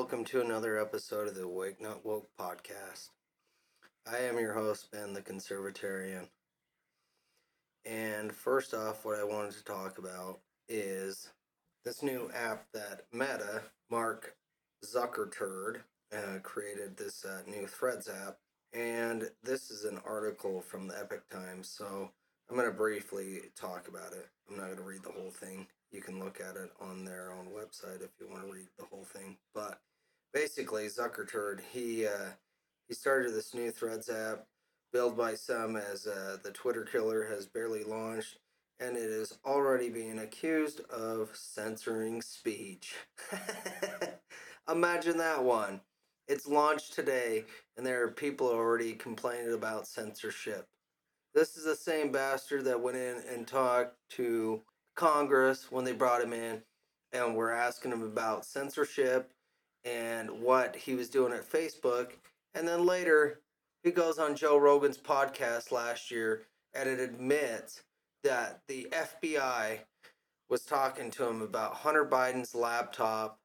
[0.00, 3.10] welcome to another episode of the Wake Not Woke podcast.
[4.10, 6.28] I am your host, Ben the Conservatarian.
[7.84, 11.28] And first off, what I wanted to talk about is
[11.84, 14.36] this new app that Meta, Mark
[14.82, 15.82] Zuckerturd,
[16.16, 18.38] uh, created this uh, new Threads app.
[18.72, 22.10] And this is an article from the Epoch Times, so
[22.48, 24.26] I'm going to briefly talk about it.
[24.48, 27.32] I'm not going to read the whole thing you can look at it on their
[27.32, 29.36] own website if you want to read the whole thing.
[29.54, 29.80] But
[30.32, 32.30] basically, Zuckerturd he uh,
[32.88, 34.46] he started this new Threads app,
[34.92, 38.38] billed by some as uh, the Twitter killer, has barely launched,
[38.80, 42.94] and it is already being accused of censoring speech.
[44.70, 45.80] Imagine that one.
[46.28, 47.44] It's launched today,
[47.76, 50.68] and there are people already complaining about censorship.
[51.34, 54.62] This is the same bastard that went in and talked to
[54.94, 56.62] Congress when they brought him in
[57.12, 59.32] and were asking him about censorship
[59.84, 62.12] and what he was doing at Facebook.
[62.54, 63.40] And then later,
[63.82, 66.42] he goes on Joe Rogan's podcast last year
[66.74, 67.82] and it admits
[68.22, 69.78] that the FBI
[70.48, 73.38] was talking to him about Hunter Biden's laptop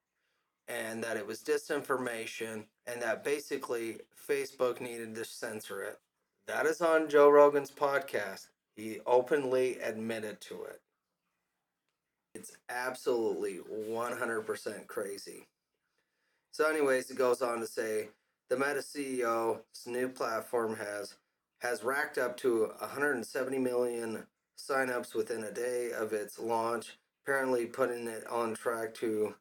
[0.67, 5.99] and that it was disinformation and that basically Facebook needed to censor it.
[6.47, 8.47] That is on Joe Rogan's podcast.
[8.75, 10.81] He openly admitted to it.
[12.33, 13.59] It's absolutely
[13.89, 15.47] 100% crazy.
[16.55, 18.07] So, anyways, it goes on to say
[18.49, 21.15] the Meta CEO's new platform has
[21.59, 24.25] has racked up to 170 million
[24.57, 29.35] signups within a day of its launch, apparently putting it on track to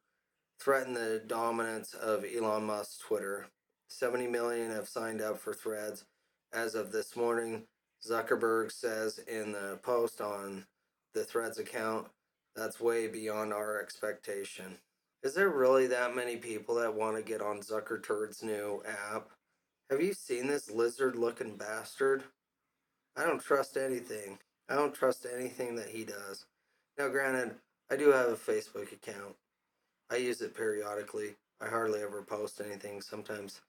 [0.58, 3.46] threaten the dominance of Elon Musk's Twitter.
[3.86, 6.06] 70 million have signed up for threads
[6.52, 7.62] as of this morning.
[8.04, 10.66] Zuckerberg says in the post on
[11.12, 12.08] the threads account
[12.56, 14.78] that's way beyond our expectation.
[15.24, 19.30] Is there really that many people that want to get on Zuckerturd's new app?
[19.90, 22.24] Have you seen this lizard looking bastard?
[23.16, 24.38] I don't trust anything.
[24.68, 26.44] I don't trust anything that he does.
[26.98, 27.54] Now, granted,
[27.90, 29.34] I do have a Facebook account.
[30.10, 31.36] I use it periodically.
[31.58, 33.00] I hardly ever post anything.
[33.00, 33.62] Sometimes,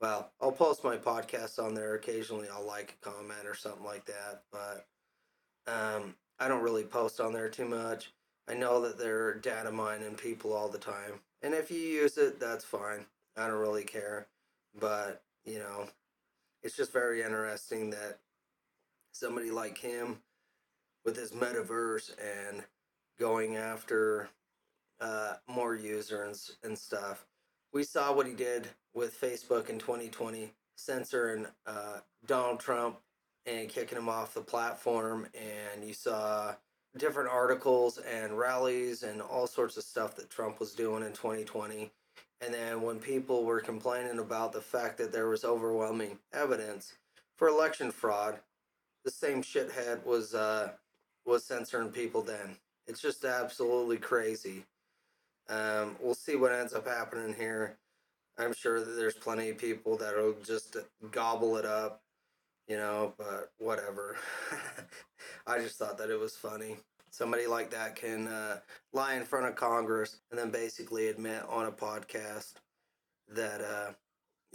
[0.00, 1.94] well, I'll post my podcast on there.
[1.94, 4.42] Occasionally, I'll like a comment or something like that.
[4.52, 4.86] But
[5.66, 8.12] um, I don't really post on there too much.
[8.48, 11.20] I know that they're data mining people all the time.
[11.42, 13.06] And if you use it, that's fine.
[13.36, 14.26] I don't really care.
[14.78, 15.88] But, you know,
[16.62, 18.18] it's just very interesting that
[19.12, 20.18] somebody like him
[21.04, 22.62] with his metaverse and
[23.18, 24.28] going after
[25.00, 27.26] uh, more users and stuff.
[27.72, 32.98] We saw what he did with Facebook in 2020, censoring uh, Donald Trump
[33.46, 35.26] and kicking him off the platform.
[35.34, 36.54] And you saw
[36.96, 41.90] different articles and rallies and all sorts of stuff that Trump was doing in 2020.
[42.40, 46.94] And then when people were complaining about the fact that there was overwhelming evidence
[47.36, 48.40] for election fraud,
[49.04, 50.72] the same shithead was uh,
[51.24, 52.56] was censoring people then.
[52.86, 54.64] It's just absolutely crazy.
[55.48, 57.76] Um, we'll see what ends up happening here.
[58.38, 60.76] I'm sure that there's plenty of people that'll just
[61.10, 62.02] gobble it up
[62.68, 64.16] you know, but whatever.
[65.46, 66.76] I just thought that it was funny.
[67.10, 68.58] Somebody like that can uh,
[68.92, 72.54] lie in front of Congress and then basically admit on a podcast
[73.28, 73.92] that uh,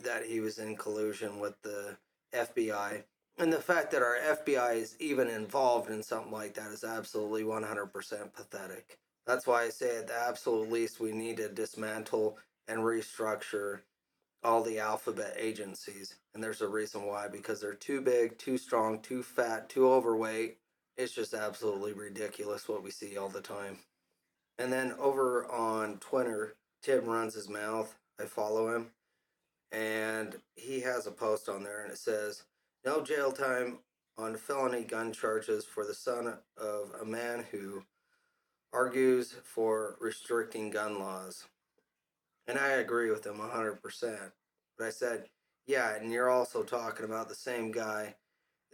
[0.04, 1.98] that he was in collusion with the
[2.34, 3.04] FBI.
[3.38, 7.44] And the fact that our FBI is even involved in something like that is absolutely
[7.44, 8.98] 100% pathetic.
[9.28, 12.38] That's why I say at the absolute least we need to dismantle
[12.68, 13.82] and restructure
[14.44, 16.16] all the alphabet agencies.
[16.34, 20.58] And there's a reason why because they're too big, too strong, too fat, too overweight.
[20.98, 23.78] It's just absolutely ridiculous what we see all the time.
[24.58, 27.96] And then over on Twitter, Tim runs his mouth.
[28.20, 28.88] I follow him.
[29.72, 32.44] And he has a post on there and it says,
[32.86, 33.80] No jail time
[34.18, 37.84] on felony gun charges for the son of a man who
[38.74, 41.46] argues for restricting gun laws.
[42.48, 44.32] And I agree with him 100%.
[44.78, 45.26] But I said,
[45.68, 48.16] yeah, and you're also talking about the same guy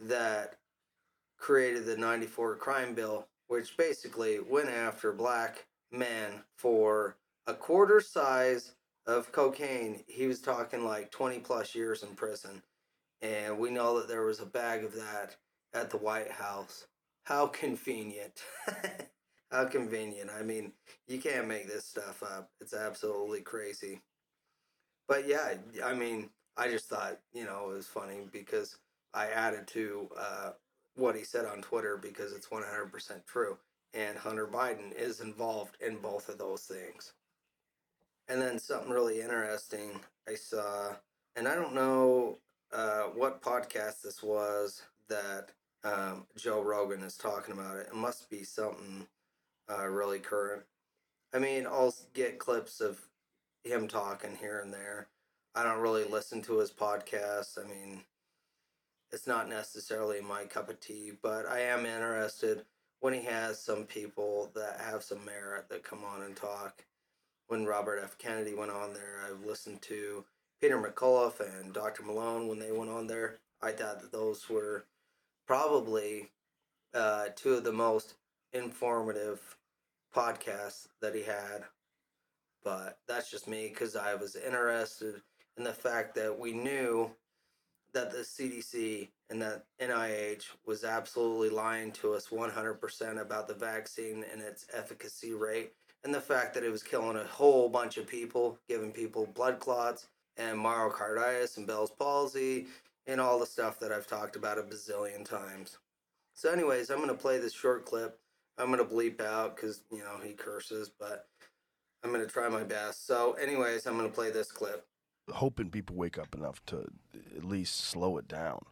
[0.00, 0.54] that
[1.44, 8.72] created the 94 crime bill, which basically went after black men for a quarter size
[9.06, 10.02] of cocaine.
[10.06, 12.62] He was talking like 20 plus years in prison.
[13.20, 15.36] And we know that there was a bag of that
[15.74, 16.86] at the White House.
[17.24, 18.42] How convenient.
[19.50, 20.30] How convenient.
[20.34, 20.72] I mean,
[21.06, 22.48] you can't make this stuff up.
[22.62, 24.00] It's absolutely crazy.
[25.06, 28.78] But yeah, I mean, I just thought, you know, it was funny because
[29.12, 30.50] I added to uh,
[30.96, 33.58] what he said on Twitter because it's 100% true.
[33.92, 37.12] And Hunter Biden is involved in both of those things.
[38.28, 40.94] And then something really interesting I saw,
[41.36, 42.38] and I don't know
[42.72, 45.50] uh, what podcast this was that
[45.84, 47.88] um, Joe Rogan is talking about it.
[47.88, 49.06] It must be something
[49.70, 50.62] uh, really current.
[51.34, 53.00] I mean, I'll get clips of
[53.64, 55.08] him talking here and there.
[55.54, 57.58] I don't really listen to his podcast.
[57.62, 58.00] I mean,
[59.12, 62.64] it's not necessarily my cup of tea, but I am interested
[63.00, 66.84] when he has some people that have some merit that come on and talk.
[67.48, 68.16] When Robert F.
[68.18, 70.24] Kennedy went on there, I've listened to
[70.60, 72.02] Peter McCullough and Dr.
[72.02, 73.36] Malone when they went on there.
[73.60, 74.86] I thought that those were
[75.46, 76.30] probably
[76.94, 78.14] uh, two of the most
[78.52, 79.56] informative
[80.14, 81.64] podcasts that he had.
[82.62, 85.20] But that's just me because I was interested
[85.58, 87.10] in the fact that we knew
[87.94, 94.24] that the CDC and that NIH was absolutely lying to us 100% about the vaccine
[94.30, 95.72] and its efficacy rate,
[96.04, 99.58] and the fact that it was killing a whole bunch of people, giving people blood
[99.58, 102.66] clots and myocarditis and Bell's palsy,
[103.06, 105.78] and all the stuff that I've talked about a bazillion times.
[106.34, 108.18] So, anyways, I'm going to play this short clip.
[108.58, 111.28] I'm going to bleep out because, you know, he curses, but
[112.02, 113.06] I'm going to try my best.
[113.06, 114.86] So, anyways, I'm going to play this clip
[115.32, 116.86] hoping people wake up enough to
[117.36, 118.64] at least slow it down.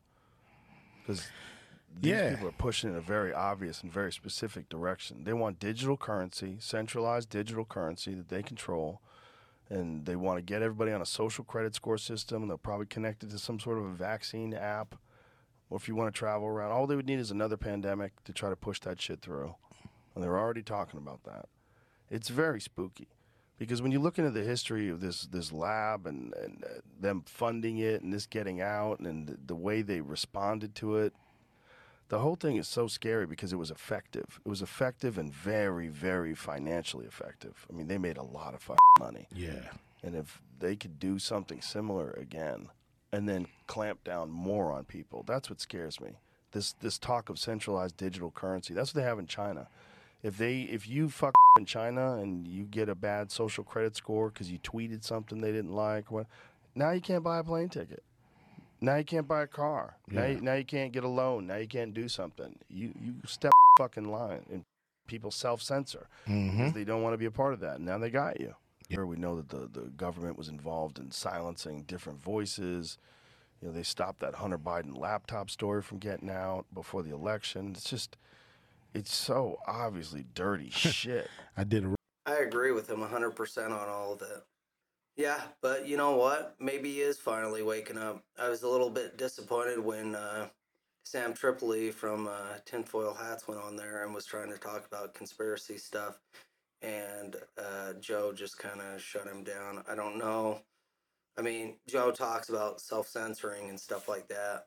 [1.01, 1.31] Because
[1.95, 2.31] these Yeah.
[2.31, 5.25] people are pushing in a very obvious and very specific direction.
[5.25, 9.01] They want digital currency, centralized digital currency that they control,
[9.69, 12.43] and they want to get everybody on a social credit score system.
[12.43, 14.97] And they'll probably connect it to some sort of a vaccine app.
[15.71, 18.33] Or if you want to travel around, all they would need is another pandemic to
[18.33, 19.55] try to push that shit through.
[20.15, 21.49] And they're already talking about that.
[22.11, 23.09] It's very spooky
[23.59, 27.23] because when you look into the history of this this lab and, and uh, them
[27.27, 31.13] funding it and this getting out and the, the way they responded to it,
[32.09, 34.41] the whole thing is so scary because it was effective.
[34.45, 37.67] It was effective and very, very financially effective.
[37.71, 39.29] I mean, they made a lot of fucking money.
[39.35, 39.71] Yeah.
[40.03, 42.69] And if they could do something similar again
[43.13, 46.19] and then clamp down more on people, that's what scares me.
[46.51, 49.69] This this talk of centralized digital currency, that's what they have in China.
[50.23, 54.29] If they if you fuck in China and you get a bad social credit score
[54.31, 56.27] because you tweeted something they didn't like, what
[56.75, 58.03] now you can't buy a plane ticket.
[58.81, 59.97] Now you can't buy a car.
[60.09, 61.47] Now, you, now you can't get a loan.
[61.47, 62.57] Now you can't do something.
[62.69, 64.65] You you step fucking line and
[65.07, 66.57] people self censor Mm-hmm.
[66.59, 67.77] because they don't want to be a part of that.
[67.77, 68.55] And now they got you.
[68.89, 72.99] Here we know that the, the government was involved in silencing different voices.
[73.61, 77.71] You know, they stopped that Hunter Biden laptop story from getting out before the election.
[77.71, 78.17] It's just,
[78.95, 81.29] it's so obviously dirty shit.
[81.57, 81.95] I did a
[82.25, 84.45] I agree with him 100% on all of that.
[85.17, 86.55] Yeah, but you know what?
[86.61, 88.25] Maybe he is finally waking up.
[88.41, 90.49] I was a little bit disappointed when uh,
[91.05, 95.15] Sam Tripoli from uh, Tinfoil Hats went on there and was trying to talk about
[95.15, 96.21] conspiracy stuff,
[96.81, 99.85] and uh, Joe just kind of shut him down.
[99.91, 100.63] I don't know.
[101.37, 104.67] I mean, Joe talks about self censoring and stuff like that,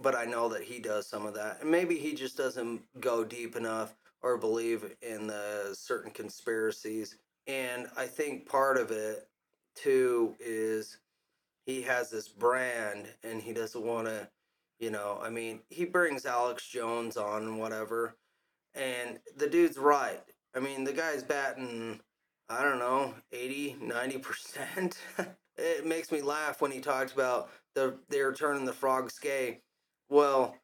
[0.00, 1.58] but I know that he does some of that.
[1.60, 7.16] And maybe he just doesn't go deep enough or believe in the certain conspiracies.
[7.46, 9.28] And I think part of it
[9.74, 10.98] too is
[11.66, 14.28] he has this brand and he doesn't want to,
[14.78, 18.16] you know, I mean, he brings Alex Jones on and whatever.
[18.74, 20.22] And the dude's right.
[20.54, 22.00] I mean, the guy's batting,
[22.48, 24.94] I don't know, 80, 90%.
[25.56, 29.60] it makes me laugh when he talks about the they're turning the frogs gay.
[30.14, 30.54] Well,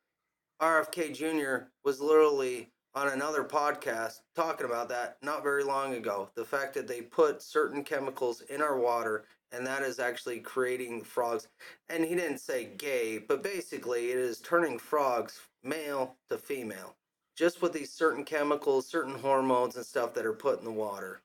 [0.62, 1.70] RFK Jr.
[1.82, 6.30] was literally on another podcast talking about that not very long ago.
[6.36, 11.02] The fact that they put certain chemicals in our water and that is actually creating
[11.02, 11.48] frogs.
[11.88, 16.94] And he didn't say gay, but basically it is turning frogs male to female.
[17.36, 21.22] Just with these certain chemicals, certain hormones and stuff that are put in the water.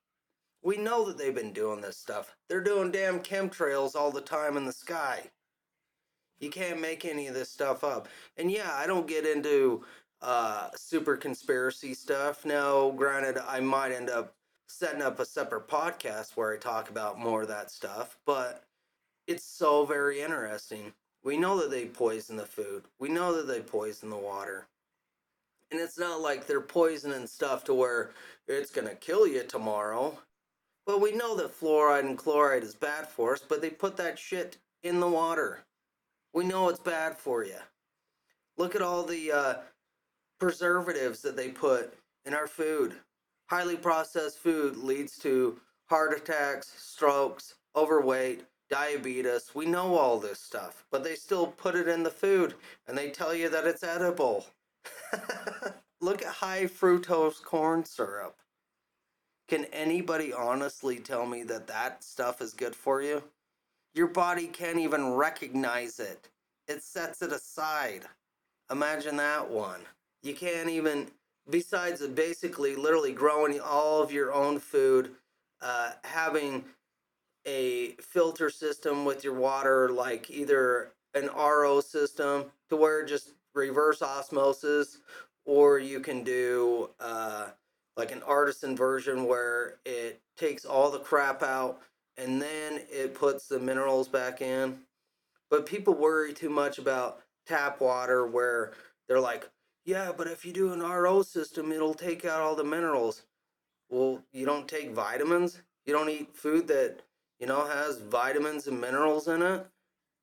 [0.64, 2.36] We know that they've been doing this stuff.
[2.50, 5.30] They're doing damn chemtrails all the time in the sky.
[6.46, 8.08] You can't make any of this stuff up.
[8.38, 9.84] And yeah, I don't get into
[10.22, 12.46] uh, super conspiracy stuff.
[12.46, 14.36] Now, granted, I might end up
[14.68, 18.64] setting up a separate podcast where I talk about more of that stuff, but
[19.26, 20.94] it's so very interesting.
[21.24, 24.68] We know that they poison the food, we know that they poison the water.
[25.72, 28.12] And it's not like they're poisoning stuff to where
[28.48, 30.20] it's going to kill you tomorrow.
[30.86, 34.20] But we know that fluoride and chloride is bad for us, but they put that
[34.20, 35.66] shit in the water.
[36.36, 37.56] We know it's bad for you.
[38.58, 39.54] Look at all the uh,
[40.38, 41.94] preservatives that they put
[42.26, 42.96] in our food.
[43.50, 49.52] Highly processed food leads to heart attacks, strokes, overweight, diabetes.
[49.56, 53.12] We know all this stuff, but they still put it in the food and they
[53.12, 54.46] tell you that it's edible.
[56.02, 58.36] Look at high fructose corn syrup.
[59.48, 63.24] Can anybody honestly tell me that that stuff is good for you?
[63.96, 66.28] Your body can't even recognize it.
[66.68, 68.02] It sets it aside.
[68.70, 69.80] Imagine that one.
[70.22, 71.08] You can't even,
[71.50, 75.12] besides basically literally growing all of your own food,
[75.62, 76.66] uh, having
[77.48, 84.02] a filter system with your water, like either an RO system to where just reverse
[84.02, 84.98] osmosis,
[85.46, 87.48] or you can do uh,
[87.96, 91.82] like an artisan version where it takes all the crap out
[92.18, 94.80] and then it puts the minerals back in.
[95.50, 98.74] But people worry too much about tap water where
[99.08, 99.50] they're like,
[99.86, 103.24] yeah, but if you do an RO system, it'll take out all the minerals.
[103.90, 105.62] Well, you don't take vitamins.
[105.86, 107.02] You don't eat food that,
[107.40, 109.66] you know, has vitamins and minerals in it.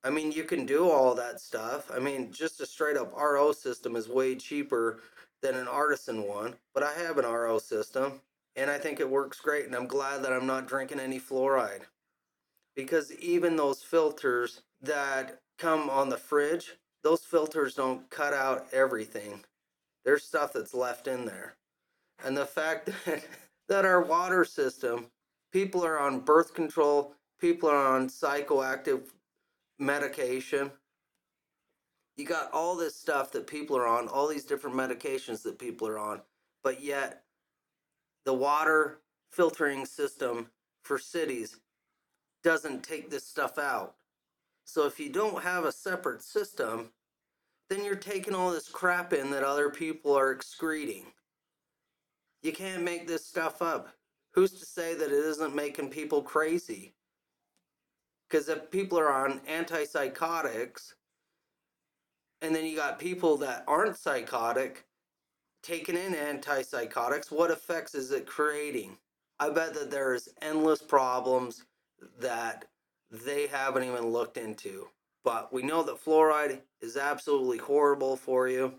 [0.03, 1.89] I mean, you can do all that stuff.
[1.89, 4.99] I mean, just a straight up RO system is way cheaper
[5.41, 8.19] than an artisan one, but I have an RO system
[8.55, 9.65] and I think it works great.
[9.65, 11.83] And I'm glad that I'm not drinking any fluoride
[12.75, 19.43] because even those filters that come on the fridge, those filters don't cut out everything.
[20.05, 21.55] There's stuff that's left in there.
[22.23, 23.23] And the fact that,
[23.69, 25.07] that our water system,
[25.51, 29.01] people are on birth control, people are on psychoactive
[29.79, 30.71] medication.
[32.17, 35.87] You got all this stuff that people are on, all these different medications that people
[35.87, 36.21] are on,
[36.63, 37.22] but yet
[38.25, 38.99] the water
[39.31, 40.47] filtering system
[40.83, 41.57] for cities
[42.43, 43.95] doesn't take this stuff out.
[44.65, 46.89] So if you don't have a separate system,
[47.69, 51.05] then you're taking all this crap in that other people are excreting.
[52.41, 53.89] You can't make this stuff up.
[54.33, 56.95] Who's to say that it isn't making people crazy?
[58.29, 60.93] Because if people are on antipsychotics,
[62.41, 64.85] and then you got people that aren't psychotic
[65.63, 68.97] taking in antipsychotics, what effects is it creating?
[69.39, 71.63] I bet that there's endless problems
[72.19, 72.65] that
[73.09, 74.87] they haven't even looked into.
[75.23, 78.73] But we know that fluoride is absolutely horrible for you.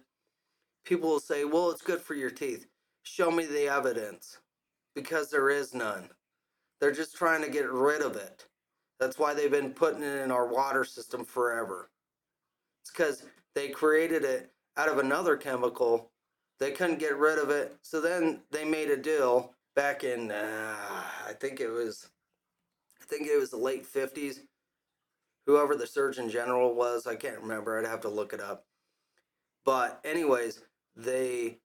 [0.85, 2.67] People will say, well, it's good for your teeth.
[3.03, 4.39] Show me the evidence.
[4.95, 6.11] Because there is none.
[6.81, 8.47] They're just trying to get rid of it.
[9.01, 11.91] That's why they've been putting it in our water system forever.
[12.83, 13.25] It's because
[13.55, 16.11] they created it out of another chemical.
[16.61, 17.77] They couldn't get rid of it.
[17.83, 20.77] So then they made a deal back in, uh,
[21.29, 22.09] I think it was,
[23.01, 24.41] I think it was the late 50s.
[25.47, 27.79] Whoever the Surgeon General was, I can't remember.
[27.79, 28.65] I'd have to look it up.
[29.65, 30.61] But anyways,
[30.97, 31.59] they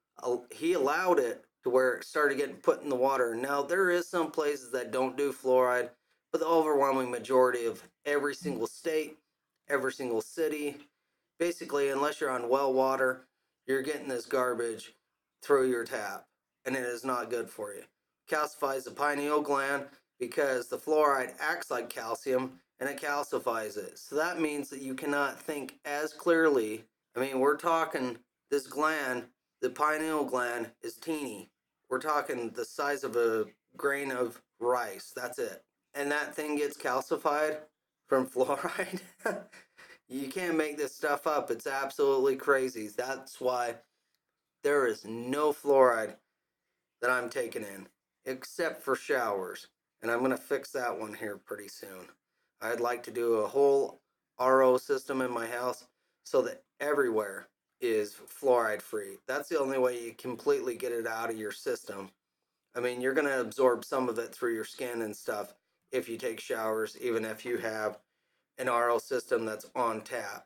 [0.52, 3.36] he allowed it to where it started getting put in the water.
[3.36, 5.90] Now there is some places that don't do fluoride,
[6.32, 9.18] but the overwhelming majority of every single state,
[9.70, 10.78] every single city,
[11.38, 13.28] basically, unless you're on well water,
[13.70, 14.96] you're getting this garbage
[15.44, 16.26] through your tap,
[16.66, 17.84] and it is not good for you.
[18.30, 19.86] Calcifies the pineal gland
[20.20, 24.00] because the fluoride acts like calcium and it calcifies it.
[24.00, 26.84] So that means that you cannot think as clearly.
[27.16, 28.18] I mean, we're talking
[28.50, 29.26] this gland,
[29.62, 31.52] the pineal gland is teeny.
[31.90, 33.46] We're talking the size of a
[33.78, 35.14] grain of rice.
[35.16, 35.64] That's it.
[35.94, 37.58] And that thing gets calcified
[38.08, 39.02] from fluoride.
[40.10, 41.52] You can't make this stuff up.
[41.52, 42.88] It's absolutely crazy.
[42.88, 43.76] That's why
[44.64, 46.16] there is no fluoride
[47.02, 47.88] that I'm taking in
[48.26, 49.68] except for showers.
[50.02, 52.08] And I'm going to fix that one here pretty soon.
[52.62, 54.02] I'd like to do a whole
[54.40, 55.86] RO system in my house
[56.24, 57.48] so that everywhere
[57.82, 59.18] is fluoride free.
[59.28, 62.10] That's the only way you completely get it out of your system.
[62.76, 65.54] I mean, you're going to absorb some of it through your skin and stuff
[65.92, 68.00] if you take showers, even if you have
[68.60, 70.46] an RO system that's on tap,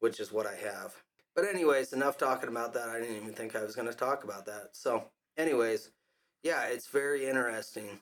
[0.00, 0.94] which is what I have.
[1.36, 2.88] But, anyways, enough talking about that.
[2.88, 4.70] I didn't even think I was going to talk about that.
[4.72, 5.04] So,
[5.36, 5.90] anyways,
[6.42, 8.00] yeah, it's very interesting.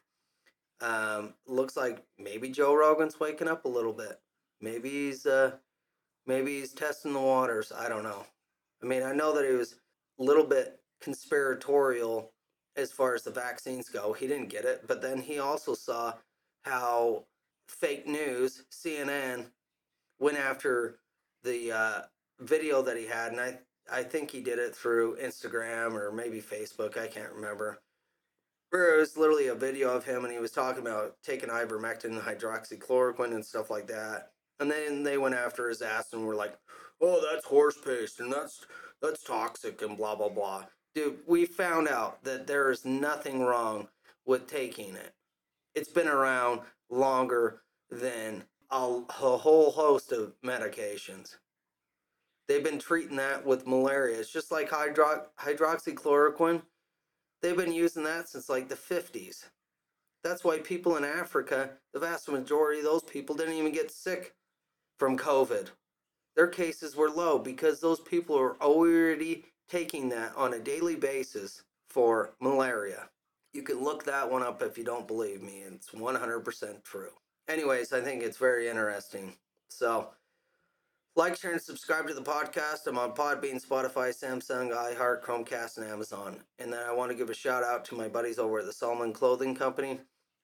[0.80, 4.20] Um, looks like maybe Joe Rogan's waking up a little bit.
[4.60, 5.52] Maybe he's uh,
[6.26, 7.72] maybe he's testing the waters.
[7.76, 8.26] I don't know.
[8.82, 9.76] I mean, I know that he was
[10.18, 12.32] a little bit conspiratorial
[12.76, 14.12] as far as the vaccines go.
[14.12, 16.14] He didn't get it, but then he also saw
[16.62, 17.24] how
[17.68, 19.46] fake news, CNN,
[20.18, 20.98] went after
[21.42, 22.00] the uh,
[22.40, 23.58] video that he had, and I
[23.90, 26.96] I think he did it through Instagram or maybe Facebook.
[26.96, 27.80] I can't remember
[28.70, 32.18] where it was literally a video of him and he was talking about taking ivermectin
[32.18, 34.30] hydroxychloroquine and stuff like that.
[34.60, 36.56] And then they went after his ass and were like,
[37.00, 38.64] "Oh, that's horse paste and that's
[39.02, 40.64] that's toxic and blah blah blah."
[40.94, 43.88] Dude, we found out that there is nothing wrong
[44.24, 45.12] with taking it.
[45.74, 46.60] It's been around
[46.92, 48.76] longer than a,
[49.10, 51.38] a whole host of medications.
[52.48, 54.20] They've been treating that with malaria.
[54.20, 56.62] It's just like hydro- hydroxychloroquine
[57.42, 59.46] They've been using that since like the 50s.
[60.24, 64.34] That's why people in Africa, the vast majority of those people didn't even get sick
[64.98, 65.68] from COVID.
[66.36, 71.64] Their cases were low because those people are already taking that on a daily basis
[71.90, 73.10] for malaria.
[73.52, 75.62] You can look that one up if you don't believe me.
[75.66, 77.10] It's 100% true.
[77.48, 79.34] Anyways, I think it's very interesting.
[79.68, 80.08] So,
[81.16, 82.86] like, share, and subscribe to the podcast.
[82.86, 86.40] I'm on Podbean, Spotify, Samsung, iHeart, Chromecast, and Amazon.
[86.58, 88.72] And then I want to give a shout out to my buddies over at the
[88.72, 90.00] Solomon Clothing Company.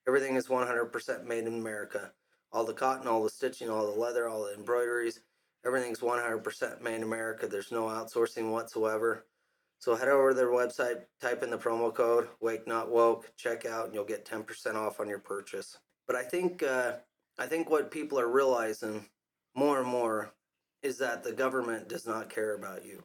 [0.07, 2.11] Everything is 100% made in America.
[2.51, 5.21] All the cotton, all the stitching, all the leather, all the embroideries,
[5.65, 7.47] everything's 100% made in America.
[7.47, 9.25] There's no outsourcing whatsoever.
[9.79, 13.65] So head over to their website, type in the promo code Wake Not Woke, check
[13.65, 15.77] out, and you'll get 10% off on your purchase.
[16.05, 16.93] But I think uh,
[17.37, 19.05] I think what people are realizing
[19.55, 20.33] more and more
[20.83, 23.03] is that the government does not care about you.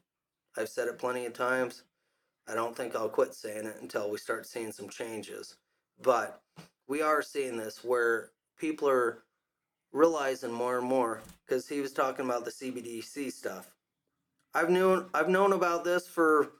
[0.56, 1.84] I've said it plenty of times.
[2.48, 5.56] I don't think I'll quit saying it until we start seeing some changes.
[6.02, 6.42] But
[6.88, 9.22] we are seeing this where people are
[9.92, 13.74] realizing more and more because he was talking about the CBDC stuff.
[14.52, 16.52] I've known I've known about this for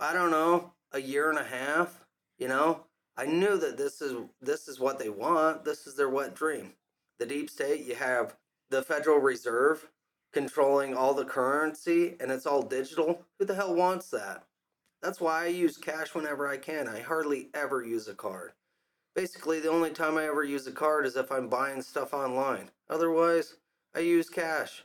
[0.00, 2.04] I don't know a year and a half.
[2.38, 2.84] You know,
[3.16, 5.64] I knew that this is this is what they want.
[5.64, 6.74] This is their wet dream.
[7.18, 7.84] The deep state.
[7.84, 8.36] You have
[8.70, 9.88] the Federal Reserve
[10.32, 13.24] controlling all the currency, and it's all digital.
[13.38, 14.44] Who the hell wants that?
[15.02, 16.88] That's why I use cash whenever I can.
[16.88, 18.52] I hardly ever use a card.
[19.14, 22.70] Basically, the only time I ever use a card is if I'm buying stuff online.
[22.88, 23.54] Otherwise,
[23.94, 24.84] I use cash.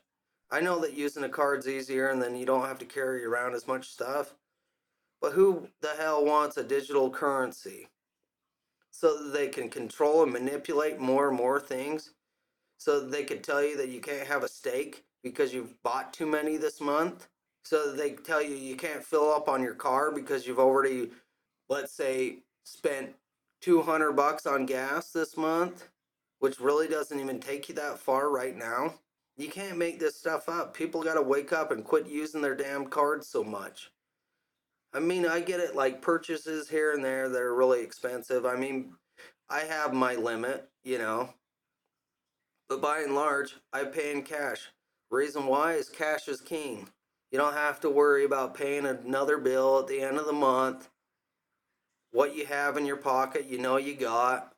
[0.50, 3.54] I know that using a card's easier and then you don't have to carry around
[3.54, 4.36] as much stuff.
[5.24, 7.88] But who the hell wants a digital currency?
[8.92, 12.12] So that they can control and manipulate more and more things?
[12.78, 16.12] So that they can tell you that you can't have a steak because you've bought
[16.12, 17.30] too many this month?
[17.64, 21.12] So that they tell you you can't fill up on your car because you've already,
[21.70, 23.16] let's say, spent
[23.62, 25.88] 200 bucks on gas this month,
[26.40, 28.96] which really doesn't even take you that far right now.
[29.38, 30.74] You can't make this stuff up.
[30.74, 33.90] People got to wake up and quit using their damn cards so much.
[34.94, 38.46] I mean, I get it like purchases here and there that are really expensive.
[38.46, 38.94] I mean,
[39.50, 41.30] I have my limit, you know.
[42.70, 44.70] But by and large, I pay in cash.
[45.10, 46.90] Reason why is cash is king.
[47.32, 50.90] You don't have to worry about paying another bill at the end of the month
[52.14, 54.54] what you have in your pocket, you know you got.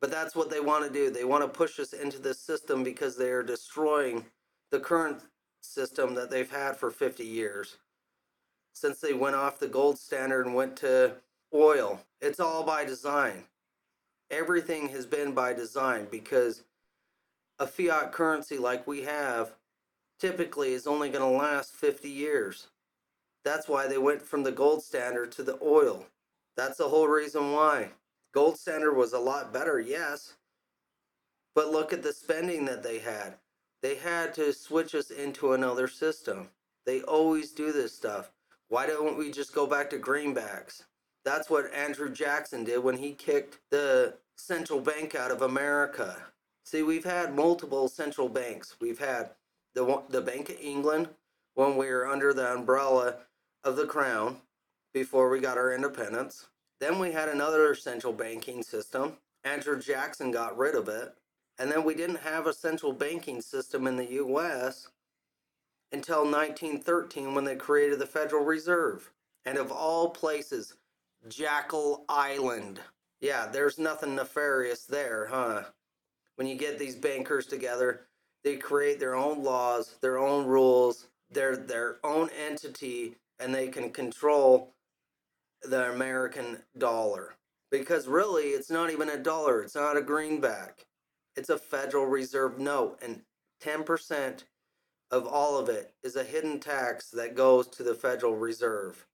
[0.00, 1.10] But that's what they want to do.
[1.10, 4.26] They want to push us into this system because they are destroying
[4.70, 5.22] the current
[5.62, 7.76] system that they've had for 50 years.
[8.72, 11.16] Since they went off the gold standard and went to
[11.52, 13.44] oil, it's all by design.
[14.30, 16.62] Everything has been by design because
[17.58, 19.52] a fiat currency like we have
[20.18, 22.68] typically is only going to last 50 years.
[23.44, 26.06] That's why they went from the gold standard to the oil.
[26.56, 27.90] That's the whole reason why.
[28.32, 30.34] Gold Standard was a lot better, yes.
[31.54, 33.34] But look at the spending that they had.
[33.82, 36.50] They had to switch us into another system.
[36.86, 38.30] They always do this stuff.
[38.70, 40.84] Why don't we just go back to greenbacks?
[41.24, 46.16] That's what Andrew Jackson did when he kicked the central bank out of America.
[46.64, 48.76] See, we've had multiple central banks.
[48.80, 49.30] We've had
[49.74, 51.08] the the Bank of England
[51.54, 53.16] when we were under the umbrella
[53.64, 54.36] of the crown
[54.94, 56.46] before we got our independence.
[56.78, 59.16] Then we had another central banking system.
[59.42, 61.12] Andrew Jackson got rid of it.
[61.58, 64.88] And then we didn't have a central banking system in the US
[65.92, 69.10] until 1913 when they created the Federal Reserve.
[69.44, 70.74] And of all places,
[71.28, 72.80] Jekyll Island.
[73.20, 75.64] Yeah, there's nothing nefarious there, huh?
[76.36, 78.06] When you get these bankers together,
[78.44, 83.90] they create their own laws, their own rules, they're their own entity, and they can
[83.90, 84.72] control
[85.62, 87.34] the American dollar.
[87.70, 90.86] Because really, it's not even a dollar, it's not a greenback.
[91.36, 93.22] It's a Federal Reserve note, and
[93.62, 94.44] 10%
[95.10, 99.06] of all of it is a hidden tax that goes to the Federal Reserve.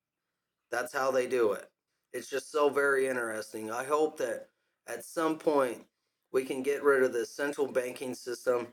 [0.70, 1.70] That's how they do it.
[2.12, 3.70] It's just so very interesting.
[3.70, 4.48] I hope that
[4.86, 5.84] at some point
[6.32, 8.68] we can get rid of this central banking system,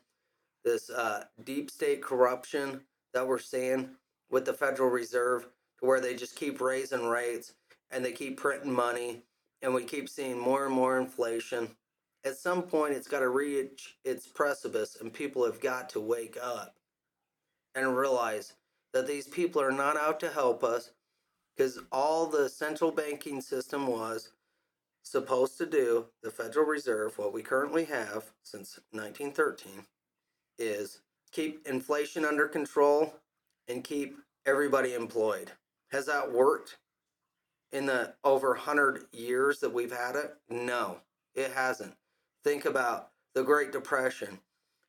[0.65, 2.81] this uh, deep state corruption
[3.13, 3.91] that we're seeing
[4.29, 5.47] with the Federal Reserve,
[5.79, 7.53] to where they just keep raising rates
[7.91, 9.21] and they keep printing money
[9.61, 11.69] and we keep seeing more and more inflation.
[12.25, 16.37] At some point, it's got to reach its precipice, and people have got to wake
[16.41, 16.75] up
[17.75, 18.53] and realize
[18.93, 20.91] that these people are not out to help us
[21.55, 24.29] because all the central banking system was
[25.03, 29.85] supposed to do, the Federal Reserve, what we currently have since 1913,
[30.57, 30.99] is
[31.31, 33.13] keep inflation under control
[33.67, 35.51] and keep everybody employed.
[35.91, 36.77] Has that worked?
[37.73, 40.35] in the over 100 years that we've had it?
[40.49, 40.99] No,
[41.35, 41.95] it hasn't.
[42.43, 44.39] Think about the Great Depression.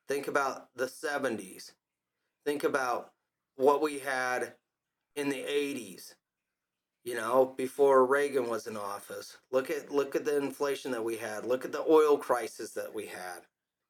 [0.07, 1.73] Think about the 70s.
[2.45, 3.13] Think about
[3.57, 4.55] what we had
[5.17, 6.15] in the 80s.
[7.05, 9.37] You know, before Reagan was in office.
[9.53, 11.45] Look at look at the inflation that we had.
[11.45, 13.43] Look at the oil crisis that we had.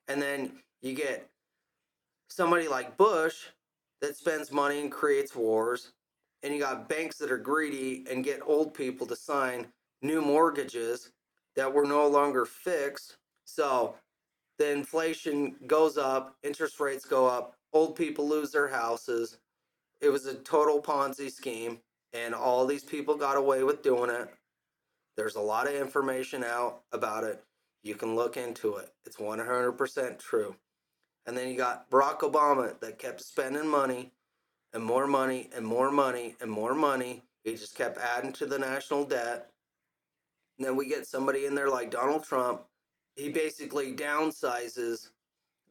[0.08, 1.30] And then you get
[2.28, 3.46] somebody like Bush
[4.00, 5.92] that spends money and creates wars
[6.44, 9.66] and you got banks that are greedy and get old people to sign
[10.02, 11.10] new mortgages
[11.56, 13.16] that were no longer fixed.
[13.46, 13.94] So
[14.58, 19.38] the inflation goes up, interest rates go up, old people lose their houses.
[20.00, 21.80] It was a total Ponzi scheme,
[22.12, 24.28] and all these people got away with doing it.
[25.16, 27.42] There's a lot of information out about it.
[27.82, 28.90] You can look into it.
[29.04, 30.56] It's 100% true.
[31.26, 34.12] And then you got Barack Obama that kept spending money
[34.72, 37.22] and more money and more money and more money.
[37.44, 39.50] He just kept adding to the national debt.
[40.58, 42.62] And then we get somebody in there like Donald Trump.
[43.16, 45.10] He basically downsizes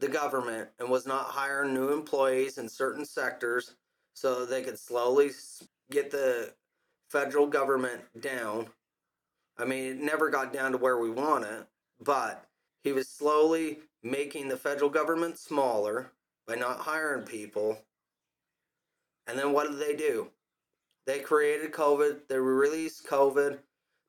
[0.04, 3.76] the government and was not hiring new employees in certain sectors
[4.13, 5.32] so they could slowly
[5.92, 6.54] get the
[7.10, 8.68] federal government down.
[9.58, 11.66] I mean, it never got down to where we want it,
[12.02, 12.46] but
[12.84, 16.12] he was slowly making the federal government smaller
[16.48, 17.78] by not hiring people
[19.28, 20.28] and then what did they do?
[21.06, 23.60] They created COVID, they released COVID.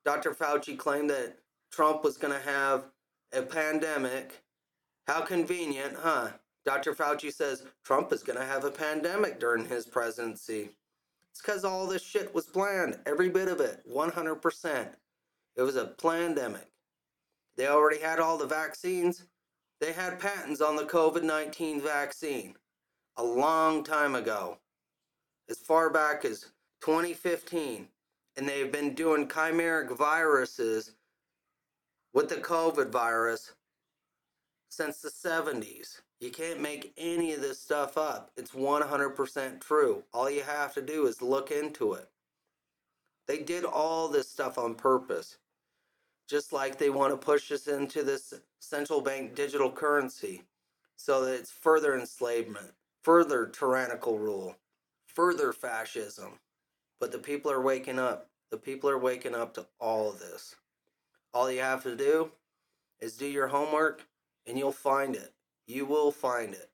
[0.03, 0.31] Dr.
[0.31, 1.37] Fauci claimed that
[1.71, 2.85] Trump was going to have
[3.33, 4.43] a pandemic.
[5.07, 6.29] How convenient, huh?
[6.65, 6.95] Dr.
[6.95, 10.69] Fauci says Trump is going to have a pandemic during his presidency.
[11.31, 14.87] It's because all this shit was planned, every bit of it, 100%.
[15.55, 16.67] It was a pandemic.
[17.55, 19.23] They already had all the vaccines.
[19.79, 22.55] They had patents on the COVID 19 vaccine
[23.17, 24.57] a long time ago
[25.49, 27.87] as far back as 2015,
[28.37, 30.91] and they've been doing chimeric viruses
[32.13, 33.51] with the COVID virus
[34.69, 36.01] since the 70s.
[36.19, 38.31] You can't make any of this stuff up.
[38.37, 40.03] It's 100% true.
[40.13, 42.09] All you have to do is look into it.
[43.27, 45.37] They did all this stuff on purpose.
[46.27, 50.43] Just like they want to push us into this central bank digital currency
[50.95, 52.73] so that it's further enslavement,
[53.03, 54.55] further tyrannical rule
[55.15, 56.39] further fascism.
[56.99, 58.29] But the people are waking up.
[58.51, 60.55] The people are waking up to all of this.
[61.33, 62.31] All you have to do
[62.99, 64.05] is do your homework
[64.47, 65.33] and you'll find it.
[65.67, 66.69] You will find it.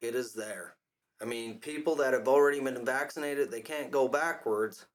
[0.00, 0.74] It is there.
[1.20, 4.86] I mean, people that have already been vaccinated, they can't go backwards.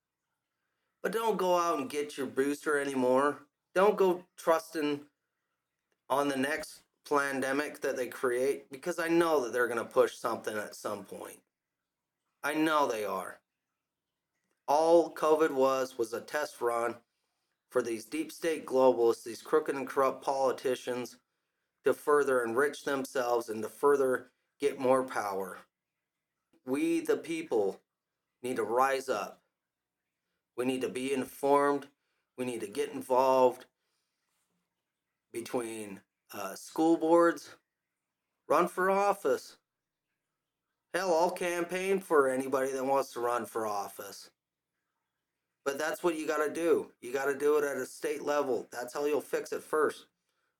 [1.01, 3.39] But don't go out and get your booster anymore.
[3.73, 5.01] Don't go trusting
[6.09, 10.15] on the next pandemic that they create because I know that they're going to push
[10.15, 11.39] something at some point.
[12.43, 13.39] I know they are.
[14.67, 16.95] All COVID was was a test run
[17.69, 21.17] for these deep state globalists, these crooked and corrupt politicians,
[21.87, 24.27] to further enrich themselves and to further
[24.59, 25.59] get more power.
[26.65, 27.81] We, the people,
[28.43, 29.41] need to rise up.
[30.55, 31.87] We need to be informed.
[32.37, 33.65] We need to get involved
[35.33, 36.01] between
[36.33, 37.49] uh, school boards,
[38.47, 39.57] run for office,
[40.93, 44.31] Hell, I'll campaign for anybody that wants to run for office.
[45.65, 46.91] But that's what you got to do.
[47.01, 48.67] You got to do it at a state level.
[48.71, 50.07] That's how you'll fix it first.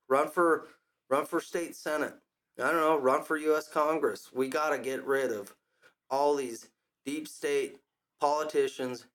[0.10, 0.68] Run for
[1.10, 2.13] run for state senate.
[2.60, 4.30] I don't know, run for US Congress.
[4.34, 5.56] We got to get rid of
[6.10, 6.70] all these
[7.06, 7.78] deep state
[8.20, 9.06] politicians.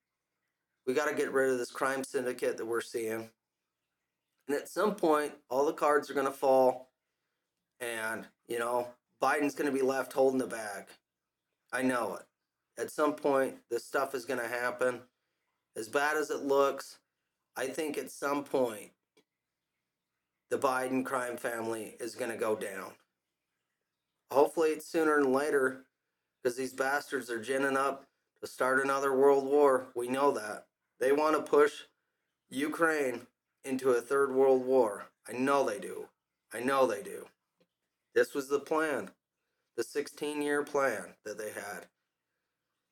[0.87, 3.31] We got to get rid of this crime syndicate that we're seeing.
[4.48, 6.90] And at some point, all the cards are going to fall
[7.81, 8.88] and, you know,
[9.20, 10.87] Biden's going to be left holding the bag.
[11.72, 12.81] I know it.
[12.81, 15.00] At some point, this stuff is going to happen.
[15.76, 16.98] As bad as it looks,
[17.57, 18.90] I think at some point,
[20.53, 22.93] the Biden crime family is going to go down.
[24.31, 25.87] Hopefully, it's sooner than later
[26.43, 28.05] because these bastards are ginning up
[28.43, 29.87] to start another world war.
[29.97, 30.67] We know that.
[31.01, 31.73] They want to push
[32.51, 33.23] Ukraine
[33.65, 35.07] into a third world war.
[35.27, 36.09] I know they do.
[36.53, 37.25] I know they do.
[38.15, 39.09] This was the plan
[39.79, 41.87] the 16 year plan that they had,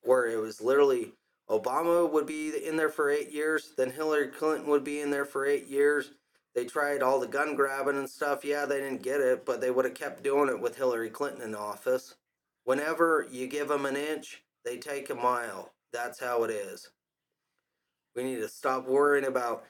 [0.01, 1.11] where it was literally
[1.47, 5.25] Obama would be in there for eight years, then Hillary Clinton would be in there
[5.25, 6.09] for eight years.
[6.53, 8.43] They tried all the gun grabbing and stuff.
[8.43, 11.41] Yeah, they didn't get it, but they would have kept doing it with Hillary Clinton
[11.41, 12.15] in office.
[12.65, 15.73] Whenever you give them an inch, they take a mile.
[15.93, 16.89] That's how it is.
[18.15, 19.63] We need to stop worrying about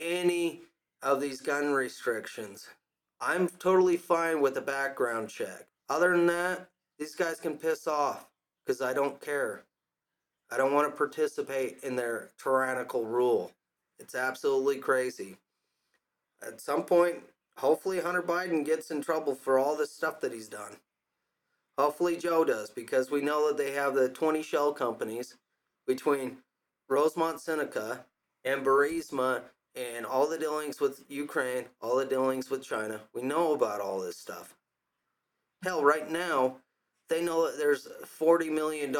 [0.00, 0.62] any
[1.02, 2.68] of these gun restrictions.
[3.20, 5.66] I'm totally fine with a background check.
[5.88, 6.68] Other than that,
[6.98, 8.26] these guys can piss off
[8.64, 9.64] because I don't care.
[10.50, 13.52] I don't want to participate in their tyrannical rule.
[13.98, 15.36] It's absolutely crazy.
[16.42, 17.16] At some point,
[17.58, 20.76] hopefully Hunter Biden gets in trouble for all this stuff that he's done.
[21.78, 25.36] Hopefully Joe does, because we know that they have the 20 shell companies
[25.86, 26.38] between
[26.88, 28.04] Rosemont Seneca
[28.44, 29.42] and Burisma
[29.74, 33.00] and all the dealings with Ukraine, all the dealings with China.
[33.12, 34.54] We know about all this stuff.
[35.64, 36.58] Hell, right now,
[37.08, 37.88] they know that there's
[38.20, 38.94] $40 million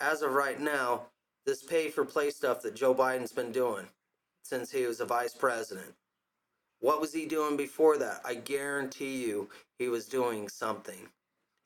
[0.00, 1.02] as of right now,
[1.44, 3.86] this pay for play stuff that Joe Biden's been doing
[4.48, 5.94] since he was a vice president.
[6.80, 8.20] What was he doing before that?
[8.24, 11.08] I guarantee you he was doing something.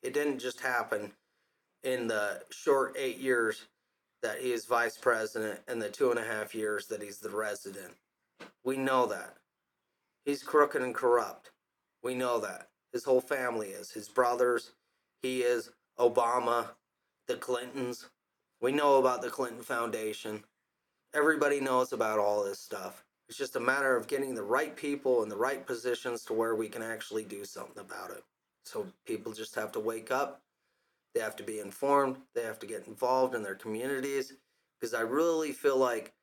[0.01, 1.11] It didn't just happen
[1.83, 3.67] in the short eight years
[4.21, 7.29] that he is vice president and the two and a half years that he's the
[7.29, 7.93] resident.
[8.65, 9.37] We know that.
[10.25, 11.51] He's crooked and corrupt.
[12.01, 12.69] We know that.
[12.91, 13.91] His whole family is.
[13.91, 14.71] His brothers,
[15.21, 16.67] he is, Obama,
[17.27, 18.09] the Clintons.
[18.61, 20.43] We know about the Clinton Foundation.
[21.15, 23.03] Everybody knows about all this stuff.
[23.29, 26.55] It's just a matter of getting the right people in the right positions to where
[26.55, 28.23] we can actually do something about it.
[28.65, 30.41] So people just have to wake up.
[31.13, 32.17] They have to be informed.
[32.33, 34.33] They have to get involved in their communities.
[34.79, 36.13] Because I really feel like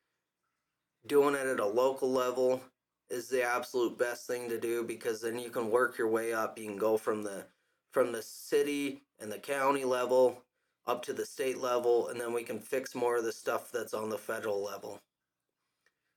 [1.07, 2.61] doing it at a local level
[3.09, 6.59] is the absolute best thing to do because then you can work your way up.
[6.59, 7.45] You can go from the
[7.91, 10.43] from the city and the county level
[10.87, 13.93] up to the state level and then we can fix more of the stuff that's
[13.93, 14.99] on the federal level.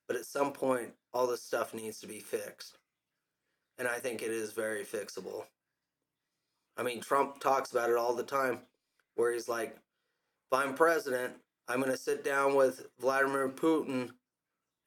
[0.07, 2.79] But at some point all this stuff needs to be fixed.
[3.79, 5.45] And I think it is very fixable.
[6.77, 8.59] I mean, Trump talks about it all the time,
[9.15, 11.35] where he's like, if I'm president,
[11.69, 14.11] I'm going to sit down with Vladimir Putin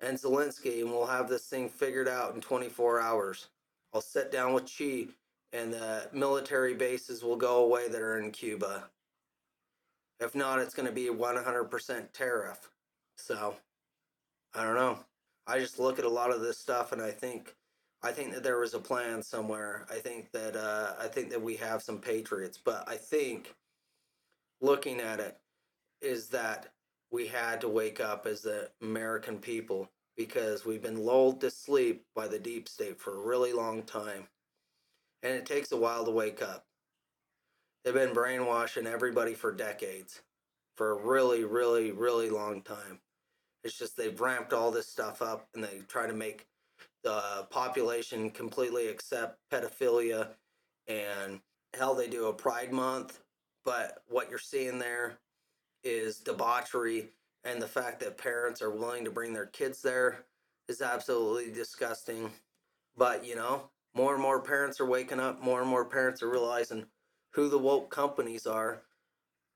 [0.01, 3.47] and Zelensky and we'll have this thing figured out in 24 hours.
[3.93, 5.09] I'll sit down with Xi
[5.53, 8.83] and the military bases will go away that are in Cuba.
[10.19, 12.69] If not, it's going to be 100% tariff.
[13.17, 13.55] So,
[14.53, 14.99] I don't know.
[15.45, 17.55] I just look at a lot of this stuff and I think
[18.03, 19.85] I think that there was a plan somewhere.
[19.89, 23.55] I think that uh, I think that we have some patriots, but I think
[24.61, 25.37] looking at it
[26.01, 26.73] is that
[27.11, 32.05] we had to wake up as the American people because we've been lulled to sleep
[32.15, 34.27] by the deep state for a really long time.
[35.23, 36.66] And it takes a while to wake up.
[37.87, 40.19] They've been brainwashing everybody for decades,
[40.75, 42.99] for a really, really, really long time.
[43.63, 46.47] It's just they've ramped all this stuff up and they try to make
[47.05, 50.31] the population completely accept pedophilia
[50.89, 51.39] and
[51.73, 53.21] hell they do a pride month
[53.63, 55.19] but what you're seeing there
[55.85, 57.07] is debauchery
[57.45, 60.25] and the fact that parents are willing to bring their kids there
[60.67, 62.31] is absolutely disgusting
[62.97, 66.29] but you know more and more parents are waking up more and more parents are
[66.29, 66.85] realizing
[67.37, 68.81] who the woke companies are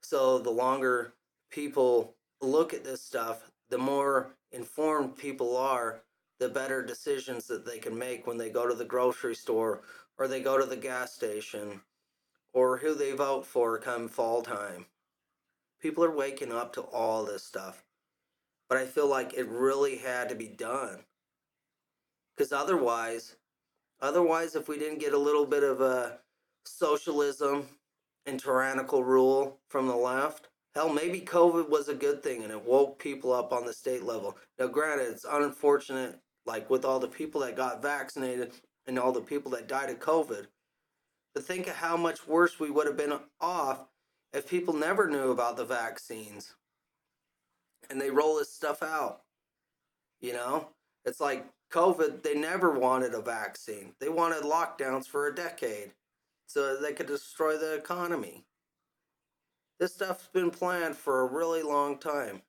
[0.00, 1.12] so the longer
[1.50, 6.02] people look at this stuff the more informed people are
[6.38, 9.82] the better decisions that they can make when they go to the grocery store
[10.18, 11.80] or they go to the gas station
[12.52, 14.86] or who they vote for come fall time.
[15.80, 17.84] People are waking up to all this stuff.
[18.68, 21.04] But I feel like it really had to be done.
[22.36, 23.36] Cuz otherwise
[24.00, 26.18] otherwise if we didn't get a little bit of a
[26.64, 27.66] socialism
[28.26, 32.64] and tyrannical rule from the left, hell maybe COVID was a good thing and it
[32.64, 34.36] woke people up on the state level.
[34.58, 38.52] Now granted it's unfortunate like with all the people that got vaccinated
[38.86, 40.46] and all the people that died of COVID.
[41.34, 43.86] But think of how much worse we would have been off
[44.32, 46.54] if people never knew about the vaccines
[47.90, 49.22] and they roll this stuff out.
[50.20, 50.68] You know,
[51.04, 55.92] it's like COVID, they never wanted a vaccine, they wanted lockdowns for a decade
[56.46, 58.44] so they could destroy the economy.
[59.78, 62.42] This stuff's been planned for a really long time.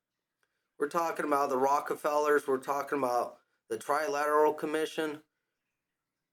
[0.78, 3.38] We're talking about the Rockefellers, we're talking about
[3.70, 5.20] the Trilateral Commission.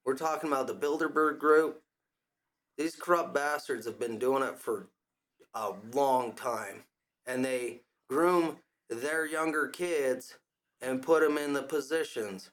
[0.05, 1.81] We're talking about the Bilderberg Group.
[2.77, 4.87] These corrupt bastards have been doing it for
[5.53, 6.83] a long time.
[7.25, 8.57] And they groom
[8.89, 10.37] their younger kids
[10.81, 12.49] and put them in the positions.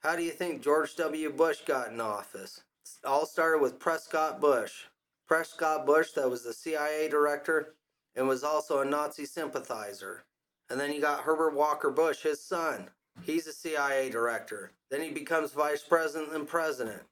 [0.00, 1.30] How do you think George W.
[1.30, 2.62] Bush got in office?
[3.04, 4.84] All started with Prescott Bush.
[5.26, 7.74] Prescott Bush, that was the CIA director
[8.14, 10.24] and was also a Nazi sympathizer.
[10.70, 12.90] And then you got Herbert Walker Bush, his son.
[13.22, 14.72] He's a CIA director.
[14.90, 17.02] Then he becomes vice president and president.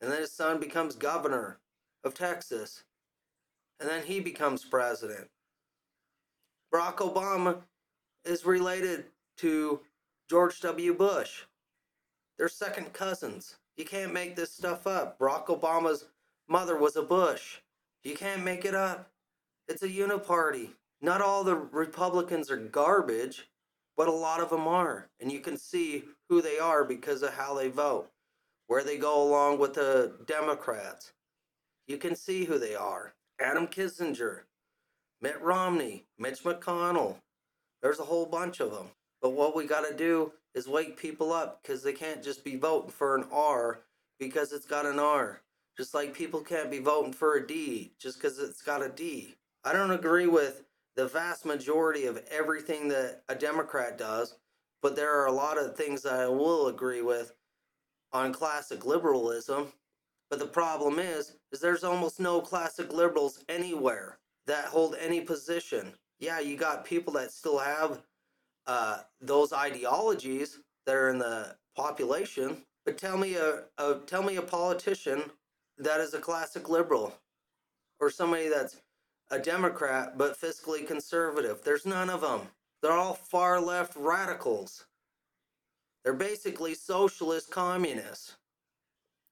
[0.00, 1.58] And then his son becomes governor
[2.04, 2.84] of Texas.
[3.78, 5.28] And then he becomes president.
[6.72, 7.62] Barack Obama
[8.24, 9.06] is related
[9.38, 9.80] to
[10.28, 10.94] George W.
[10.94, 11.44] Bush.
[12.38, 13.56] They're second cousins.
[13.80, 15.18] You can't make this stuff up.
[15.18, 16.04] Barack Obama's
[16.48, 17.56] mother was a Bush.
[18.04, 19.10] You can't make it up.
[19.68, 20.72] It's a uniparty.
[21.00, 23.48] Not all the Republicans are garbage
[23.96, 25.10] but a lot of them are.
[25.20, 28.10] And you can see who they are because of how they vote,
[28.66, 31.12] where they go along with the Democrats.
[31.86, 33.12] You can see who they are.
[33.38, 34.44] Adam Kinzinger,
[35.20, 37.16] Mitt Romney, Mitch McConnell.
[37.82, 38.86] There's a whole bunch of them.
[39.22, 42.56] But what we got to do is wake people up because they can't just be
[42.56, 43.80] voting for an R
[44.18, 45.42] because it's got an R.
[45.76, 49.36] Just like people can't be voting for a D just because it's got a D.
[49.64, 50.62] I don't agree with
[50.96, 54.36] the vast majority of everything that a Democrat does,
[54.82, 57.32] but there are a lot of things that I will agree with
[58.12, 59.72] on classic liberalism.
[60.28, 65.92] But the problem is, is there's almost no classic liberals anywhere that hold any position.
[66.18, 68.02] Yeah, you got people that still have
[68.66, 74.36] uh, those ideologies that are in the population, but tell me a, a tell me
[74.36, 75.22] a politician
[75.78, 77.14] that is a classic liberal
[78.00, 78.76] or somebody that's
[79.30, 81.62] a Democrat but fiscally conservative.
[81.64, 82.42] There's none of them.
[82.82, 84.86] They're all far left radicals.
[86.04, 88.36] They're basically socialist communists.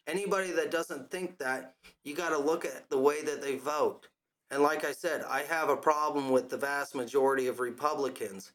[0.07, 4.09] Anybody that doesn't think that, you got to look at the way that they vote.
[4.51, 8.53] And like I said, I have a problem with the vast majority of Republicans.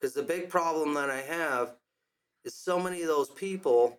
[0.00, 1.76] Because the big problem that I have
[2.44, 3.98] is so many of those people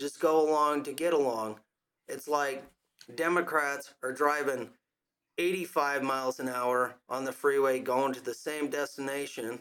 [0.00, 1.60] just go along to get along.
[2.08, 2.64] It's like
[3.14, 4.70] Democrats are driving
[5.38, 9.60] 85 miles an hour on the freeway going to the same destination,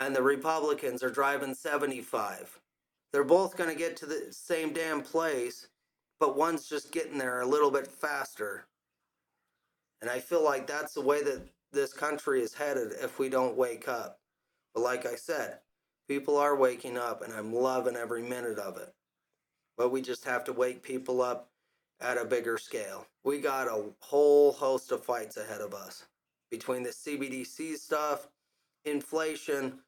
[0.00, 2.60] and the Republicans are driving 75.
[3.12, 5.68] They're both going to get to the same damn place,
[6.18, 8.66] but one's just getting there a little bit faster.
[10.02, 11.42] And I feel like that's the way that
[11.72, 14.18] this country is headed if we don't wake up.
[14.76, 15.60] But like I said,
[16.06, 18.92] people are waking up, and I'm loving every minute of it.
[19.78, 21.48] But we just have to wake people up
[21.98, 23.06] at a bigger scale.
[23.24, 26.04] We got a whole host of fights ahead of us
[26.50, 28.28] between the CBDC stuff,
[28.84, 29.78] inflation,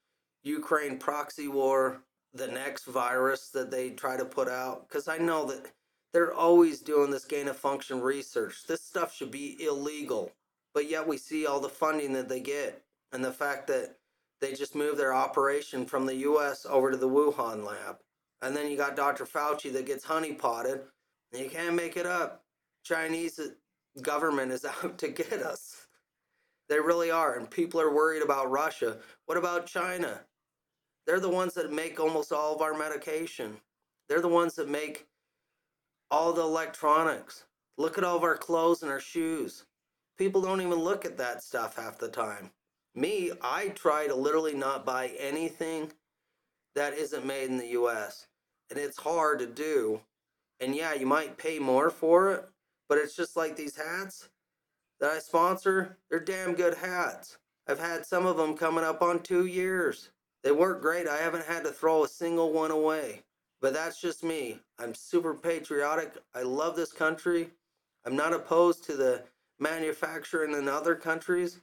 [0.42, 2.00] Ukraine proxy war,
[2.32, 4.88] the next virus that they try to put out.
[4.88, 5.70] Because I know that
[6.14, 8.64] they're always doing this gain of function research.
[8.66, 10.32] This stuff should be illegal.
[10.72, 13.97] But yet we see all the funding that they get and the fact that
[14.40, 17.98] they just moved their operation from the US over to the Wuhan lab.
[18.40, 19.24] And then you got Dr.
[19.24, 20.82] Fauci that gets honeypotted
[21.32, 22.44] you can't make it up.
[22.84, 23.48] Chinese uh,
[24.02, 25.86] government is out to get us.
[26.68, 27.34] They really are.
[27.38, 28.98] And people are worried about Russia.
[29.26, 30.20] What about China?
[31.06, 33.56] They're the ones that make almost all of our medication.
[34.08, 35.06] They're the ones that make
[36.10, 37.44] all the electronics.
[37.78, 39.64] Look at all of our clothes and our shoes.
[40.18, 42.50] People don't even look at that stuff half the time.
[42.98, 45.92] Me, I try to literally not buy anything
[46.74, 48.26] that isn't made in the US.
[48.70, 50.00] And it's hard to do
[50.60, 52.44] and yeah, you might pay more for it,
[52.88, 54.28] but it's just like these hats
[55.00, 55.98] that I sponsor.
[56.10, 57.38] They're damn good hats.
[57.68, 60.10] I've had some of them coming up on two years.
[60.42, 61.06] They work great.
[61.06, 63.22] I haven't had to throw a single one away.
[63.60, 64.60] But that's just me.
[64.78, 66.16] I'm super patriotic.
[66.34, 67.50] I love this country.
[68.04, 69.24] I'm not opposed to the
[69.58, 71.60] manufacturing in other countries.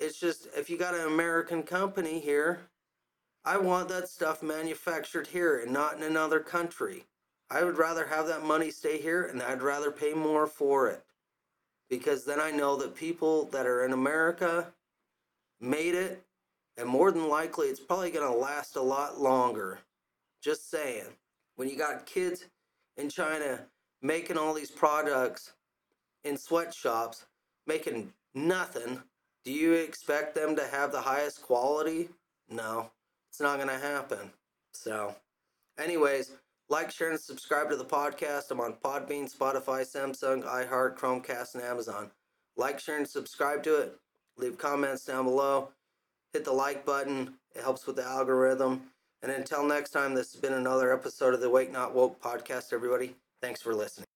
[0.00, 2.60] It's just if you got an American company here,
[3.44, 7.04] I want that stuff manufactured here and not in another country.
[7.50, 11.02] I would rather have that money stay here and I'd rather pay more for it.
[11.88, 14.72] Because then I know that people that are in America
[15.60, 16.22] made it,
[16.76, 19.80] and more than likely it's probably going to last a lot longer.
[20.42, 21.06] Just saying.
[21.56, 22.44] When you got kids
[22.96, 23.64] in China
[24.02, 25.54] making all these products
[26.22, 27.24] in sweatshops,
[27.66, 29.02] making nothing,
[29.48, 32.10] do you expect them to have the highest quality?
[32.50, 32.90] No,
[33.30, 34.30] it's not going to happen.
[34.74, 35.14] So,
[35.78, 36.32] anyways,
[36.68, 38.50] like, share, and subscribe to the podcast.
[38.50, 42.10] I'm on Podbean, Spotify, Samsung, iHeart, Chromecast, and Amazon.
[42.58, 43.98] Like, share, and subscribe to it.
[44.36, 45.70] Leave comments down below.
[46.34, 47.32] Hit the like button.
[47.56, 48.82] It helps with the algorithm.
[49.22, 52.74] And until next time, this has been another episode of the Awake Not Woke podcast,
[52.74, 53.14] everybody.
[53.40, 54.07] Thanks for listening.